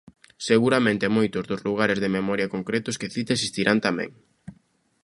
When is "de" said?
2.03-2.13